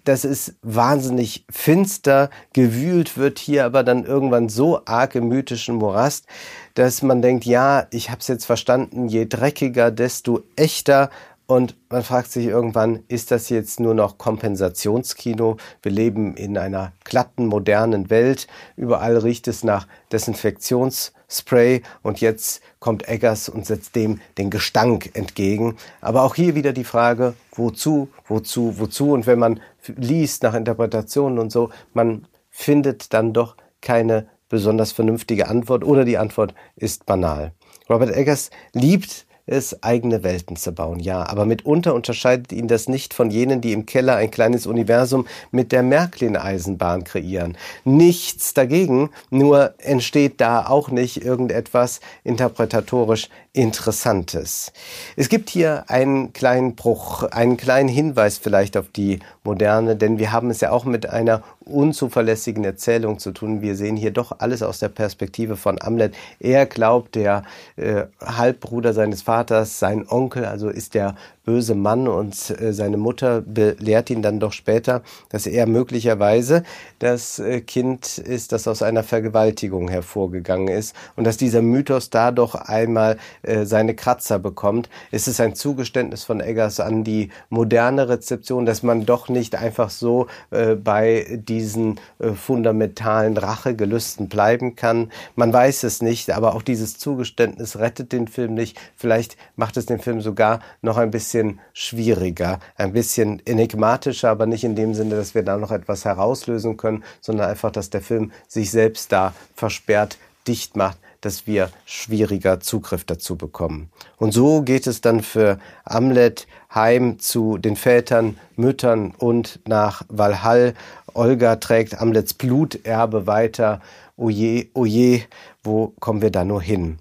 Das 0.05 0.25
ist 0.25 0.55
wahnsinnig 0.63 1.45
finster. 1.51 2.31
Gewühlt 2.53 3.17
wird 3.17 3.39
hier 3.39 3.65
aber 3.65 3.83
dann 3.83 4.05
irgendwann 4.05 4.49
so 4.49 4.83
arg 4.85 5.15
im 5.15 5.29
mythischen 5.29 5.77
Morast, 5.77 6.27
dass 6.75 7.03
man 7.03 7.23
denkt, 7.23 7.45
ja, 7.45 7.87
ich 7.91 8.11
habe 8.11 8.21
es 8.21 8.29
jetzt 8.29 8.45
verstanden, 8.45 9.09
je 9.09 9.27
dreckiger, 9.27 9.91
desto 9.91 10.43
echter. 10.57 11.11
Und 11.47 11.77
man 11.91 12.03
fragt 12.03 12.33
sich 12.33 12.47
irgendwann, 12.47 13.03
ist 13.09 13.31
das 13.31 13.51
jetzt 13.51 13.79
nur 13.79 13.93
noch 13.93 14.17
Kompensationskino? 14.17 15.59
Wir 15.83 15.93
leben 15.93 16.37
in 16.37 16.57
einer 16.57 16.93
glatten, 17.05 17.47
modernen 17.47 18.09
Welt. 18.09 18.47
Überall 18.77 19.19
riecht 19.19 19.47
es 19.47 19.63
nach 19.63 19.87
Desinfektionsspray 20.11 21.83
und 22.03 22.23
jetzt 22.23 22.63
kommt 22.81 23.09
Eggers 23.09 23.51
und 23.51 23.67
setzt 23.67 23.95
dem 23.95 24.21
den 24.39 24.49
Gestank 24.49 25.11
entgegen. 25.13 25.77
Aber 26.01 26.23
auch 26.23 26.35
hier 26.35 26.55
wieder 26.55 26.73
die 26.73 26.85
Frage, 26.85 27.35
wozu, 27.53 28.09
wozu, 28.27 28.79
wozu? 28.79 29.13
Und 29.13 29.27
wenn 29.27 29.39
man 29.39 29.61
liest 29.97 30.45
nach 30.45 30.55
Interpretationen 30.55 31.39
und 31.39 31.53
so, 31.53 31.69
man 31.93 32.27
findet 32.49 33.13
dann 33.13 33.35
doch 33.35 33.57
keine 33.83 34.29
besonders 34.49 34.93
vernünftige 34.93 35.49
Antwort 35.49 35.85
oder 35.85 36.07
die 36.07 36.17
Antwort 36.17 36.55
ist 36.77 37.05
banal. 37.05 37.53
Robert 37.91 38.17
Eggers 38.17 38.51
liebt 38.73 39.27
es, 39.47 39.83
eigene 39.83 40.23
Welten 40.23 40.57
zu 40.57 40.73
bauen, 40.73 41.01
ja, 41.01 41.27
aber 41.29 41.45
mitunter 41.45 41.95
unterscheidet 41.95 42.53
ihn 42.53 42.69
das 42.69 42.89
nicht 42.89 43.13
von 43.13 43.31
jenen, 43.31 43.61
die 43.61 43.73
im 43.73 43.87
Keller 43.87 44.17
ein 44.17 44.31
kleines 44.31 44.67
Universum 44.67 45.27
mit 45.51 45.73
der 45.73 45.83
Märklin-Eisenbahn 45.83 47.05
kreieren. 47.05 47.57
Nichts 47.85 48.55
dagegen, 48.55 49.11
nur 49.31 49.75
entsteht 49.79 50.41
da 50.41 50.67
auch 50.67 50.91
nicht 50.91 51.25
irgendetwas 51.25 52.01
interpretatorisch 52.23 53.29
Interessantes. 53.57 54.73
Es 55.15 55.29
gibt 55.29 55.49
hier 55.49 55.85
einen 55.87 56.33
kleinen 56.33 56.75
Bruch, 56.75 57.23
einen 57.23 57.57
kleinen 57.57 57.89
Hinweis 57.89 58.37
vielleicht 58.37 58.77
auf 58.77 58.89
die 58.89 59.21
Moderne, 59.45 59.95
denn 59.95 60.19
wir 60.19 60.33
haben 60.33 60.51
es 60.51 60.61
ja 60.61 60.73
auch 60.73 60.85
mit 60.85 61.09
einer 61.09 61.45
unzuverlässigen 61.65 62.65
Erzählung 62.65 63.19
zu 63.19 63.33
tun. 63.33 63.63
Wir 63.63 63.77
sehen 63.77 63.97
hier 63.97 64.11
doch 64.11 64.39
alles 64.39 64.63
aus 64.63 64.79
der 64.79 64.89
Perspektive 64.89 65.57
von 65.57 65.81
Amlet. 65.81 66.15
Er 66.41 66.67
glaubt, 66.67 67.15
der 67.15 67.43
äh, 67.77 68.05
Halbbruder 68.21 68.93
seines 68.93 69.23
Vaters, 69.23 69.79
sein 69.79 70.07
Onkel, 70.09 70.45
also 70.45 70.69
ist 70.69 70.95
der 70.95 71.15
böse 71.45 71.75
Mann 71.75 72.09
und 72.09 72.51
äh, 72.61 72.73
seine 72.73 72.97
Mutter 72.97 73.43
belehrt 73.43 74.11
ihn 74.11 74.23
dann 74.23 74.41
doch 74.41 74.53
später, 74.53 75.03
dass 75.29 75.47
er 75.47 75.67
möglicherweise 75.67 76.63
das 76.99 77.39
äh, 77.39 77.61
Kind 77.61 78.19
ist, 78.19 78.53
das 78.53 78.67
aus 78.67 78.83
einer 78.83 79.03
Vergewaltigung 79.03 79.89
hervorgegangen 79.89 80.69
ist 80.69 80.95
und 81.17 81.25
dass 81.25 81.37
dieser 81.37 81.63
Mythos 81.63 82.11
da 82.11 82.31
doch 82.31 82.55
einmal 82.55 83.19
äh, 83.43 83.65
seine 83.67 83.95
Kratzer 83.95 84.39
bekommt. 84.39 84.89
Es 85.11 85.29
ist 85.29 85.41
ein 85.41 85.55
Zugeständnis 85.55 86.25
von 86.25 86.41
Eggers 86.41 86.81
an 86.81 87.05
die 87.05 87.31
moderne 87.51 88.09
Rezeption, 88.09 88.65
dass 88.65 88.83
man 88.83 89.05
doch 89.05 89.29
nicht 89.29 89.55
einfach 89.55 89.91
so 89.91 90.27
äh, 90.51 90.75
bei 90.75 91.41
diesen 91.59 92.01
äh, 92.19 92.33
fundamentalen 92.33 93.37
Rachegelüsten 93.37 94.29
bleiben 94.29 94.77
kann. 94.77 95.11
Man 95.37 95.53
weiß 95.53 95.85
es 95.85 96.01
nicht, 96.01 96.31
aber 96.31 96.55
auch 96.55 96.63
dieses 96.63 96.99
Zugeständnis 96.99 97.79
rettet 97.79 98.13
den 98.13 98.29
Film 98.29 98.55
nicht. 98.55 98.79
Vielleicht 98.97 99.37
macht 99.57 99.77
es 99.77 99.87
den 99.87 99.99
Film 99.99 100.21
sogar 100.21 100.61
noch 100.81 100.97
ein 100.97 101.11
bisschen 101.11 101.25
bisschen 101.25 101.61
schwieriger, 101.73 102.61
ein 102.77 102.93
bisschen 102.93 103.45
enigmatischer, 103.47 104.31
aber 104.31 104.47
nicht 104.47 104.63
in 104.63 104.77
dem 104.77 104.95
Sinne, 104.95 105.17
dass 105.17 105.35
wir 105.35 105.43
da 105.43 105.57
noch 105.57 105.71
etwas 105.71 106.05
herauslösen 106.05 106.77
können, 106.77 107.03
sondern 107.21 107.49
einfach, 107.49 107.71
dass 107.71 107.91
der 107.91 108.03
Film 108.03 108.31
sich 108.47 108.71
selbst 108.71 109.11
da 109.11 109.35
versperrt, 109.55 110.19
dicht 110.47 110.77
macht, 110.77 110.99
dass 111.21 111.47
wir 111.47 111.71
schwieriger 111.87 112.61
Zugriff 112.61 113.05
dazu 113.05 113.37
bekommen. 113.37 113.91
Und 114.19 114.33
so 114.33 114.63
geht 114.63 114.87
es 114.87 115.01
dann 115.01 115.23
für 115.23 115.59
Amlet 115.85 116.47
heim 116.75 117.19
zu 117.19 117.57
den 117.57 117.77
Vätern, 117.77 118.39
Müttern 118.57 119.13
und 119.17 119.61
nach 119.67 120.03
Valhall. 120.09 120.75
Olga 121.15 121.57
trägt 121.57 122.01
Amlets 122.01 122.35
Bluterbe 122.35 123.27
weiter. 123.27 123.81
Oje, 124.17 124.69
oje, 124.75 125.23
wo 125.63 125.95
kommen 125.99 126.21
wir 126.23 126.31
da 126.31 126.45
nur 126.45 126.61
hin? 126.61 126.99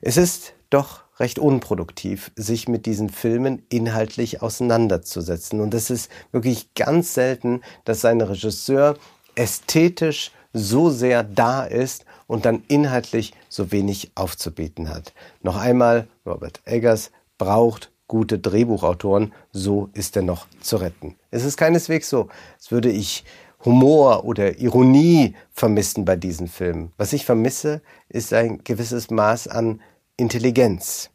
Es 0.00 0.16
ist 0.16 0.52
doch 0.70 1.00
recht 1.18 1.38
unproduktiv, 1.38 2.30
sich 2.36 2.68
mit 2.68 2.86
diesen 2.86 3.08
Filmen 3.08 3.62
inhaltlich 3.68 4.42
auseinanderzusetzen. 4.42 5.60
Und 5.60 5.74
es 5.74 5.90
ist 5.90 6.10
wirklich 6.30 6.74
ganz 6.74 7.14
selten, 7.14 7.62
dass 7.84 8.04
ein 8.04 8.20
Regisseur 8.20 8.96
ästhetisch 9.34 10.30
so 10.52 10.90
sehr 10.90 11.22
da 11.22 11.64
ist 11.64 12.05
und 12.26 12.44
dann 12.44 12.62
inhaltlich 12.68 13.32
so 13.48 13.72
wenig 13.72 14.12
aufzubieten 14.14 14.88
hat. 14.88 15.12
Noch 15.42 15.56
einmal, 15.56 16.08
Robert 16.24 16.60
Eggers 16.64 17.10
braucht 17.38 17.90
gute 18.08 18.38
Drehbuchautoren, 18.38 19.32
so 19.52 19.90
ist 19.92 20.16
er 20.16 20.22
noch 20.22 20.46
zu 20.60 20.76
retten. 20.76 21.16
Es 21.30 21.44
ist 21.44 21.56
keineswegs 21.56 22.08
so, 22.08 22.28
als 22.56 22.70
würde 22.70 22.90
ich 22.90 23.24
Humor 23.64 24.24
oder 24.24 24.58
Ironie 24.58 25.34
vermissen 25.50 26.04
bei 26.04 26.16
diesen 26.16 26.46
Filmen. 26.46 26.92
Was 26.98 27.12
ich 27.12 27.24
vermisse, 27.24 27.82
ist 28.08 28.32
ein 28.32 28.62
gewisses 28.62 29.10
Maß 29.10 29.48
an 29.48 29.80
Intelligenz. 30.16 31.10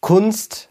Kunst 0.00 0.68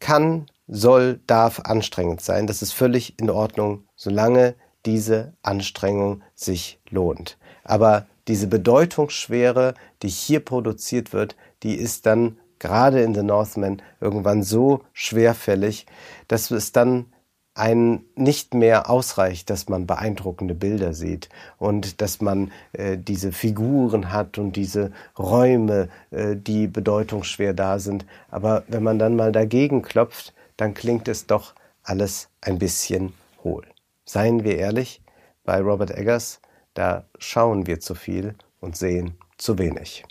kann, 0.00 0.46
soll, 0.66 1.20
darf 1.26 1.60
anstrengend 1.60 2.20
sein. 2.20 2.46
Das 2.46 2.62
ist 2.62 2.72
völlig 2.72 3.18
in 3.18 3.30
Ordnung, 3.30 3.84
solange 3.96 4.54
diese 4.86 5.34
Anstrengung 5.42 6.22
sich 6.34 6.80
lohnt. 6.88 7.36
Aber 7.64 8.06
diese 8.28 8.46
Bedeutungsschwere, 8.46 9.74
die 10.02 10.08
hier 10.08 10.40
produziert 10.40 11.12
wird, 11.12 11.36
die 11.62 11.74
ist 11.74 12.06
dann 12.06 12.38
gerade 12.58 13.02
in 13.02 13.14
The 13.14 13.22
Northman 13.22 13.82
irgendwann 14.00 14.42
so 14.42 14.82
schwerfällig, 14.92 15.86
dass 16.28 16.50
es 16.50 16.72
dann 16.72 17.06
einen 17.54 18.04
nicht 18.14 18.52
mehr 18.52 18.90
ausreicht, 18.90 19.48
dass 19.48 19.68
man 19.68 19.86
beeindruckende 19.86 20.54
Bilder 20.54 20.92
sieht 20.92 21.30
und 21.56 22.02
dass 22.02 22.20
man 22.20 22.52
äh, 22.72 22.98
diese 22.98 23.32
Figuren 23.32 24.12
hat 24.12 24.36
und 24.36 24.56
diese 24.56 24.92
Räume, 25.18 25.88
äh, 26.10 26.36
die 26.36 26.66
bedeutungsschwer 26.66 27.54
da 27.54 27.78
sind. 27.78 28.04
Aber 28.30 28.64
wenn 28.68 28.82
man 28.82 28.98
dann 28.98 29.16
mal 29.16 29.32
dagegen 29.32 29.80
klopft, 29.80 30.34
dann 30.58 30.74
klingt 30.74 31.08
es 31.08 31.26
doch 31.26 31.54
alles 31.82 32.28
ein 32.42 32.58
bisschen 32.58 33.14
hohl. 33.42 33.64
Seien 34.04 34.44
wir 34.44 34.58
ehrlich, 34.58 35.00
bei 35.44 35.60
Robert 35.60 35.90
Eggers, 35.90 36.40
da 36.76 37.04
schauen 37.18 37.66
wir 37.66 37.80
zu 37.80 37.94
viel 37.94 38.34
und 38.60 38.76
sehen 38.76 39.14
zu 39.38 39.58
wenig. 39.58 40.04